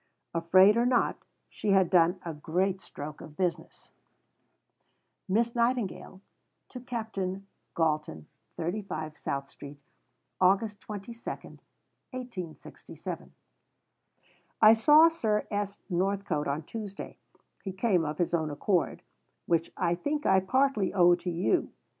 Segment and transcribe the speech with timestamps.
[0.33, 3.91] Afraid or not, she had done a great stroke of business:
[5.29, 6.21] (Miss Nightingale
[6.69, 8.25] to Captain Galton.)
[8.57, 9.79] 35 SOUTH STREET,
[10.41, 11.59] August 22.
[14.59, 15.77] I saw Sir S.
[15.87, 17.19] Northcote on Tuesday.
[17.63, 19.03] He came of his own accord
[19.45, 21.71] which I think I partly owe to you.